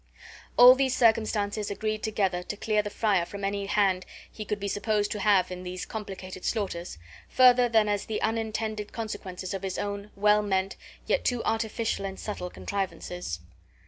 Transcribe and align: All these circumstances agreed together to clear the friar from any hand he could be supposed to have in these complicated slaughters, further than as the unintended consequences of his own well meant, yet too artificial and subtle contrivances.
All 0.57 0.73
these 0.73 0.97
circumstances 0.97 1.69
agreed 1.69 2.01
together 2.01 2.41
to 2.41 2.57
clear 2.57 2.81
the 2.81 2.89
friar 2.89 3.23
from 3.23 3.43
any 3.45 3.67
hand 3.67 4.03
he 4.31 4.45
could 4.45 4.59
be 4.59 4.67
supposed 4.67 5.11
to 5.11 5.19
have 5.19 5.51
in 5.51 5.61
these 5.61 5.85
complicated 5.85 6.43
slaughters, 6.43 6.97
further 7.29 7.69
than 7.69 7.87
as 7.87 8.07
the 8.07 8.19
unintended 8.23 8.93
consequences 8.93 9.53
of 9.53 9.61
his 9.61 9.77
own 9.77 10.09
well 10.15 10.41
meant, 10.41 10.75
yet 11.05 11.23
too 11.23 11.43
artificial 11.43 12.03
and 12.03 12.19
subtle 12.19 12.49
contrivances. 12.49 13.41